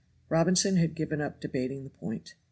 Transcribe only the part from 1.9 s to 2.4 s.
point.